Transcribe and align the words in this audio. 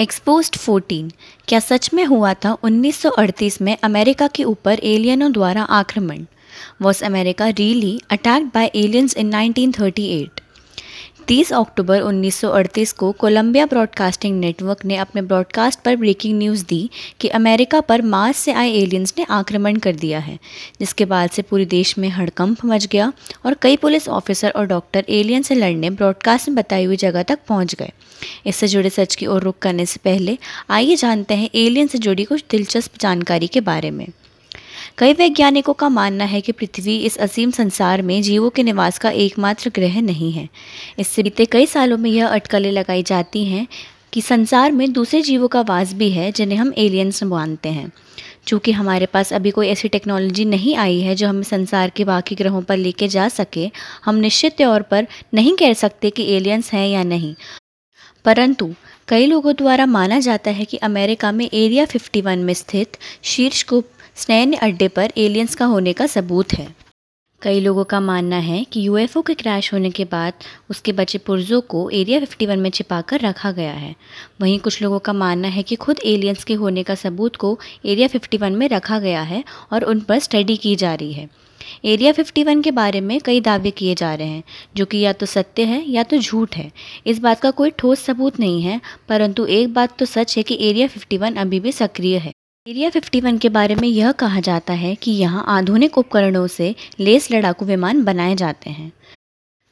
Exposed 0.00 0.56
14 0.56 1.10
क्या 1.48 1.60
सच 1.60 1.90
में 1.94 2.04
हुआ 2.04 2.34
था 2.34 2.56
1938 2.64 3.60
में 3.60 3.76
अमेरिका 3.82 4.26
के 4.26 4.44
ऊपर 4.44 4.80
एलियनों 4.82 5.32
द्वारा 5.32 5.62
आक्रमण? 5.62 6.24
Was 6.82 7.04
America 7.04 7.48
really 7.48 8.00
attacked 8.10 8.46
by 8.46 8.70
aliens 8.74 9.16
in 9.16 9.32
1938 9.32 10.41
30 11.28 11.52
अक्टूबर 11.52 12.02
1938 12.02 12.92
को 12.92 13.10
कोलंबिया 13.12 13.66
ब्रॉडकास्टिंग 13.66 14.38
नेटवर्क 14.40 14.84
ने 14.84 14.96
अपने 14.96 15.22
ब्रॉडकास्ट 15.22 15.80
पर 15.80 15.96
ब्रेकिंग 15.96 16.38
न्यूज़ 16.38 16.64
दी 16.64 16.90
कि 17.20 17.28
अमेरिका 17.28 17.80
पर 17.80 18.02
मार्स 18.02 18.36
से 18.36 18.52
आए 18.52 18.70
एलियंस 18.72 19.14
ने 19.18 19.26
आक्रमण 19.30 19.76
कर 19.76 19.96
दिया 19.96 20.18
है, 20.18 20.38
जिसके 20.80 21.04
बाद 21.04 21.30
से 21.30 21.42
पूरे 21.42 21.64
देश 21.64 21.96
में 21.98 22.08
हड़कंप 22.08 22.64
मच 22.64 22.86
गया 22.86 23.12
और 23.46 23.56
कई 23.62 23.76
पुलिस 23.76 24.08
ऑफिसर 24.08 24.50
और 24.50 24.66
डॉक्टर 24.66 25.04
एलियन 25.08 25.42
से 25.42 25.54
लड़ने 25.54 25.90
ब्रॉडकास्ट 25.90 26.48
में 26.48 26.56
बताई 26.56 26.84
हुई 26.84 26.96
जगह 26.96 27.22
तक 27.22 27.38
पहुँच 27.48 27.74
गए। 27.74 27.92
इससे 28.46 28.68
जुड़े 28.68 28.90
सच 28.90 29.14
की 29.14 29.26
ओर 29.26 29.42
रुख 29.42 29.58
करने 29.58 29.86
से 29.86 30.00
पहले, 30.04 30.38
आइए 30.70 30.96
जानते 30.96 31.34
हैं 31.34 31.48
एलियन 31.54 31.86
से 31.86 31.98
जुड़ी 31.98 32.24
कुछ 32.24 32.44
दिलचस्प 32.50 32.98
जानकारी 33.00 33.46
के 33.46 33.60
बारे 33.60 33.90
में। 33.90 34.06
कई 34.98 35.12
वैज्ञानिकों 35.12 35.72
का 35.72 35.88
मानना 35.88 36.24
है 36.24 36.40
कि 36.40 36.52
पृथ्वी 36.52 36.96
इस 36.98 37.16
असीम 37.16 37.50
संसार 37.50 38.02
में 38.02 38.22
जीवों 38.22 38.50
के 38.50 38.62
निवास 38.62 38.98
का 38.98 39.10
एकमात्र 39.10 39.70
ग्रह 39.70 40.00
नहीं 40.00 40.32
है। 40.32 40.48
इससे 40.98 41.22
बीते 41.22 41.44
कई 41.44 41.66
सालों 41.66 41.98
में 41.98 42.10
यह 42.10 42.26
अटकलें 42.26 42.72
लगाई 42.72 43.02
जाती 43.02 43.44
हैं 43.44 43.68
कि 44.12 44.20
संसार 44.20 44.72
में 44.72 44.92
दूसरे 44.92 45.22
जीवों 45.22 45.48
का 45.48 45.60
वास 45.60 45.92
भी 45.92 46.10
है, 46.10 46.32
जिन्हें 46.32 46.58
हम 46.58 46.72
एलियंस 46.78 47.22
मानते 47.22 47.68
हैं। 47.68 47.92
चूँकि 48.46 48.72
हमारे 48.72 49.06
पास 49.06 49.32
अभी 49.32 49.50
कोई 49.50 49.68
ऐसी 49.68 49.88
टेक्नोलॉजी 49.88 50.44
नहीं 50.44 50.76
आई 50.76 51.00
है 51.00 51.14
जो 51.14 51.28
हमें 51.28 51.42
संसार 51.42 51.90
के 51.90 52.04
बाकी 52.04 52.34
ग्रहों 52.34 52.62
पर 52.62 52.76
लेके 52.76 53.08
जा 53.08 53.28
सके, 53.28 53.70
हम 54.04 54.14
निश्चित 54.14 54.52
तौर 54.58 54.82
पर 54.82 55.06
नहीं 55.34 55.56
कह 55.56 55.72
सकते 55.72 56.10
कि 56.10 56.32
एलियंस 56.32 56.72
हैं 56.72 56.88
या 56.88 57.02
नहीं। 57.02 57.34
परंतु 58.24 58.74
कई 59.08 59.26
लोगों 59.26 59.54
द्वारा 59.54 59.86
माना 59.86 60.20
जाता 60.20 60.50
है 60.50 60.64
कि 60.64 60.76
अमेरिका 60.76 61.32
में 61.32 61.50
एरिया 61.54 61.84
51 61.84 62.38
में 62.38 62.54
स्थित 62.54 62.96
शीर्ष 63.22 63.62
को 64.16 64.22
सैन्य 64.22 64.56
अड्डे 64.56 64.88
पर 64.88 65.12
एलियंस 65.18 65.54
का 65.54 65.64
होने 65.64 65.92
का 65.92 66.06
सबूत 66.06 66.52
है। 66.52 66.74
कई 67.42 67.60
लोगों 67.60 67.84
का 67.84 68.00
मानना 68.00 68.36
है 68.36 68.64
कि 68.64 68.86
यूएफओ 68.86 69.22
के 69.22 69.34
क्रैश 69.34 69.72
होने 69.72 69.90
के 69.90 70.04
बाद 70.04 70.32
उसके 70.70 70.92
बचे 70.92 71.18
पुर्जों 71.18 71.60
को 71.60 71.90
एरिया 71.90 72.20
51 72.20 72.56
में 72.56 72.70
छिपाकर 72.70 73.20
रखा 73.20 73.52
गया 73.52 73.72
है। 73.72 73.96
वहीं 74.40 74.58
कुछ 74.58 74.82
लोगों 74.82 74.98
का 74.98 75.12
मानना 75.12 75.48
है 75.48 75.62
कि 75.62 75.74
खुद 75.74 75.98
एलियंस 76.04 76.44
के 76.44 76.54
होने 76.54 76.82
का 76.82 76.94
सबूत 76.94 77.36
को 77.36 77.58
एरिया 77.86 78.08
51 78.08 78.52
में 78.52 78.68
रखा 78.68 78.98
गया 78.98 79.22
है 79.22 79.44
और 79.72 79.84
उन 79.84 80.00
पर 80.00 80.18
स्टडी 80.18 80.56
की 80.56 80.76
जा 80.76 80.94
रही 80.94 81.12
है। 81.12 81.28
एरिया 81.84 82.12
51 82.12 82.62
के 82.62 82.70
बारे 82.70 83.00
में 83.00 83.20
कई 83.20 83.40
दावे 83.40 83.70
किए 83.70 83.94
जा 83.94 84.14
रहे 84.14 84.28
हैं, 84.28 84.42
जो 84.76 84.84
कि 84.84 84.98
या 84.98 85.12
तो 85.12 85.26
सत्य 85.26 85.62
है 85.62 85.90
या 85.90 86.02
तो 86.02 86.18
झूठ 86.18 86.56
है। 86.56 86.72
इस 87.06 87.18
बात 87.18 87.40
का 87.40 87.50
कोई 87.50 87.70
ठोस 87.70 87.98
सबूत 87.98 88.40
नहीं 88.40 88.62
है, 88.62 88.80
परंतु 89.08 89.46
एक 89.46 89.74
बात 89.74 89.98
तो 89.98 90.04
सच 90.04 90.36
है 90.36 90.42
कि 90.42 90.58
एरिया 90.60 90.86
51 90.86 91.36
अभी 91.36 91.60
भी 91.60 91.72
सक्रिय 91.72 92.18
है। 92.18 92.32
एरिया 92.68 92.90
51 92.90 93.38
के 93.38 93.48
बारे 93.48 93.74
में 93.74 93.88
यह 93.88 94.12
कहा 94.12 94.40
जाता 94.40 94.72
है 94.72 94.94
कि 94.94 95.10
यहाँ 95.10 95.44
आधुनिक 95.48 95.98
उपकरणों 95.98 96.46
से 96.46 96.74
लेस 97.00 97.30
लड़ाकू 97.30 97.64
विमान 97.64 98.04
बनाए 98.04 98.36
जाते 98.36 98.70
हैं। 98.70 98.92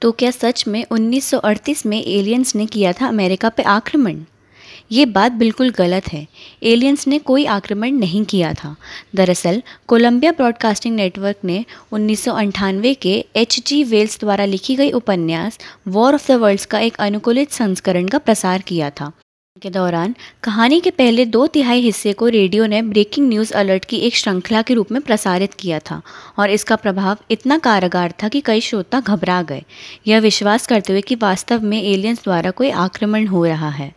तो 0.00 0.12
क्या 0.12 0.30
सच 0.30 0.64
में 0.68 0.84
1938 0.84 1.86
में 1.86 2.04
एलियंस 2.04 2.56
ने 2.56 2.66
किया 2.66 2.92
था 2.92 3.06
अमेरिका 3.06 3.48
पर 3.48 3.62
आक्रमण? 3.62 4.20
ये 4.92 5.06
बात 5.06 5.32
बिल्कुल 5.32 5.70
गलत 5.70 6.08
है। 6.08 6.26
एलियंस 6.62 7.06
ने 7.06 7.18
कोई 7.18 7.44
आक्रमण 7.44 7.90
नहीं 7.90 8.24
किया 8.24 8.54
था। 8.54 8.76
दरअसल, 9.14 9.62
कोलंबिया 9.86 10.32
ब्रॉडकास्टिंग 10.32 10.96
नेटवर्क 10.96 11.36
ने 11.44 11.64
उन्नीस 11.92 12.24
के 13.02 13.24
एच 13.36 13.60
जी 13.66 13.84
वेल्स 13.84 14.20
द्वारा 14.20 14.44
लिखी 14.44 14.76
गई 14.76 14.90
उपन्यास 14.90 15.58
वॉर 15.88 16.14
ऑफ़ 16.14 16.32
द 16.32 16.34
वर्ल्ड्स 16.34 16.66
का 16.66 16.78
एक 16.78 16.96
अनुकूलित 16.96 17.50
संस्करण 17.50 18.08
का 18.08 18.18
प्रसार 18.18 18.60
किया 18.60 18.90
था। 18.90 19.12
के 19.62 19.70
दौरान 19.70 20.14
कहानी 20.42 20.80
के 20.80 20.90
पहले 20.90 21.24
दो 21.24 21.46
तिहाई 21.46 21.80
हिस्से 21.80 22.12
को 22.12 22.28
रेडियो 22.28 22.66
ने 22.66 22.80
ब्रेकिंग 22.82 23.28
न्यूज़ 23.28 23.52
अलर्ट 23.54 23.84
की 23.84 23.96
एक 23.96 24.16
श्रृंखला 24.16 24.62
के 24.62 24.74
रूप 24.74 24.90
में 24.92 25.00
प्रसारित 25.02 25.54
किया 25.54 25.78
था 25.80 26.00
और 26.38 26.50
इसका 26.50 26.76
प्रभाव 26.76 27.18
इतना 27.30 27.58
कारगर 27.58 28.12
था 28.22 28.28
कि 28.28 28.40
कई 28.40 28.60
श्रोता 28.60 29.00
घबरा 29.00 29.40
गए। 29.42 29.62
यह 30.06 30.20
विश्वास 30.20 30.66
करते 30.66 30.92
हुए 30.92 31.00
कि 31.00 31.14
वास्तव 31.14 31.64
में 31.64 31.82
एलियंस 31.82 32.24
द्वारा 32.24 32.50
कोई 32.50 32.70
आक्रमण 32.70 33.26
हो 33.26 33.44
रहा 33.44 33.68
है। 33.68 33.92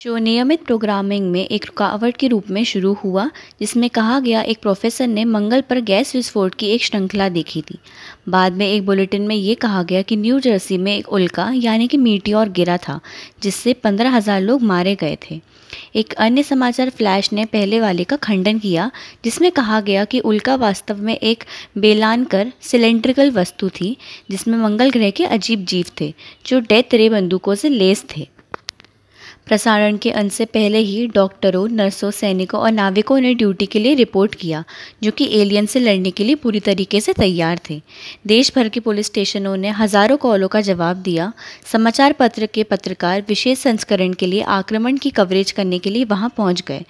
जो 0.00 0.16
नियमित 0.16 0.64
प्रोग्रामिंग 0.64 1.30
में 1.30 1.44
एक 1.44 1.64
रुकावट 1.66 2.16
के 2.16 2.28
रूप 2.28 2.50
में 2.50 2.64
शुरू 2.64 2.92
हुआ, 2.94 3.30
जिसमें 3.60 3.88
कहा 3.90 4.20
गया 4.20 4.42
एक 4.42 4.58
प्रोफेसर 4.62 5.06
ने 5.06 5.24
मंगल 5.24 5.60
पर 5.60 5.80
गैस 5.80 6.14
विस्फोट 6.14 6.54
की 6.54 6.66
एक 6.66 6.84
श्रृंखला 6.84 7.28
देखी 7.28 7.62
थी। 7.62 7.78
बाद 8.28 8.52
में 8.52 8.66
एक 8.66 8.86
बुलेटिन 8.86 9.22
में 9.22 9.34
ये 9.36 9.54
कहा 9.54 9.82
गया 9.82 10.02
कि 10.02 10.16
न्यू 10.16 10.38
जर्सी 10.40 10.78
में 10.78 10.96
एक 10.96 11.08
उल्का, 11.08 11.50
यानी 11.54 11.88
कि 11.88 11.96
मीटियोर 11.96 12.48
गिरा 12.48 12.76
था, 12.76 13.00
जिससे 13.42 13.72
पंद्रह 13.72 14.10
हज़ार 14.10 14.40
लोग 14.40 14.62
मारे 14.62 14.94
गए 14.94 15.18
थे। 15.30 15.40
एक 15.96 16.12
अन्य 16.12 16.42
समाचार 16.42 16.90
फ्लैश 16.90 17.32
ने 17.32 17.44
पहले 17.44 17.80
वाले 17.80 18.04
का 18.04 18.16
खंडन 18.16 18.58
किया, 18.58 18.90
जिसमें 19.24 19.50
कहा 19.52 19.80
गया 19.80 20.04
कि 20.04 20.20
उल्का 20.20 20.54
वास्तव 20.54 21.02
में 21.02 21.16
एक 21.16 21.44
बेलानकर 21.78 22.52
सिलेंड्रिकल 22.60 23.30
वस्तु 23.30 23.68
थी, 23.70 23.96
जिसमें 24.30 24.58
मंगल 24.58 24.90
ग्रह 24.90 25.10
के 25.10 25.24
अजीब 25.24 25.64
जीव 25.64 25.86
थे, 26.00 26.14
जो 26.46 26.60
डेथ 26.60 26.94
रे 26.94 27.08
बंदूकों 27.08 27.54
से 27.54 27.68
लेस 27.68 28.04
थे। 28.16 28.37
प्रसारण 29.48 29.96
के 29.96 30.10
अंत 30.10 30.32
से 30.32 30.44
पहले 30.44 30.78
ही 30.78 31.06
डॉक्टरों, 31.06 31.66
नर्सों, 31.68 32.10
सैनिकों 32.10 32.60
और 32.60 32.72
नाविकों 32.72 33.18
ने 33.20 33.32
ड्यूटी 33.34 33.66
के 33.66 33.78
लिए 33.78 33.94
रिपोर्ट 33.94 34.34
किया, 34.34 34.64
जो 35.02 35.10
कि 35.10 35.28
एलियन 35.40 35.66
से 35.66 35.80
लड़ने 35.80 36.10
के 36.10 36.24
लिए 36.24 36.34
पूरी 36.34 36.60
तरीके 36.60 37.00
से 37.00 37.12
तैयार 37.12 37.60
थे। 37.70 37.80
देश 38.26 38.52
भर 38.56 38.68
के 38.68 38.80
पुलिस 38.80 39.06
स्टेशनों 39.06 39.56
ने 39.56 39.70
हज़ारों 39.70 40.16
कॉलों 40.16 40.48
का 40.48 40.60
जवाब 40.60 40.96
दिया। 40.96 41.32
समाचार 41.72 42.12
पत्र 42.12 42.46
के 42.46 42.62
पत्रकार 42.64 43.24
विशेष 43.28 43.58
संस्करण 43.58 44.12
के 44.12 44.26
लिए 44.26 44.42
आक्रमण 44.42 44.96
की 44.96 45.10
कवरेज 45.10 45.52
करने 45.52 45.78
के 45.78 45.90
लिए 45.90 46.04
वहाँ 46.04 46.32
पहुँच 46.36 46.62
गए। 46.68 46.84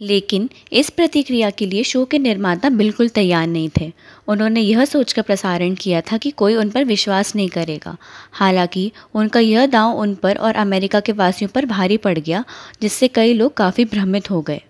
लेकिन 0.00 0.50
इस 0.72 0.90
प्रतिक्रिया 0.90 1.50
के 1.50 1.66
लिए 1.66 1.84
शो 1.84 2.04
के 2.04 2.18
निर्माता 2.18 2.68
बिल्कुल 2.68 3.08
तैयार 3.08 3.46
नहीं 3.46 3.70
थे। 3.80 3.92
उन्होंने 4.28 4.60
यह 4.60 4.84
सोचकर 4.84 5.22
प्रसारण 5.22 5.74
किया 5.74 6.00
था 6.00 6.16
कि 6.16 6.30
कोई 6.30 6.54
उन 6.54 6.70
पर 6.70 6.84
विश्वास 6.84 7.36
नहीं 7.36 7.48
करेगा। 7.48 7.96
हालाँकि 8.32 8.92
उनका 9.14 9.40
यह 9.40 9.66
दांव 9.66 9.98
उन 9.98 10.14
पर 10.14 10.36
और 10.36 10.54
अमेरिका 10.54 11.00
के 11.00 11.12
वासियों 11.12 11.48
पर 11.48 11.66
भारी 11.66 11.96
पड़ 11.96 12.18
गया, 12.18 12.44
जिससे 12.82 13.08
कई 13.08 13.34
लोग 13.34 13.54
काफ़ी 13.54 13.84
भ्रमित 13.84 14.30
हो 14.30 14.42
गए। 14.42 14.62